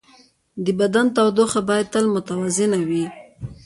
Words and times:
د 0.63 0.65
بدن 0.79 1.05
تودوخه 1.15 1.61
باید 1.69 1.87
تل 1.93 2.05
متوازنه 2.15 2.79
وي. 2.87 3.05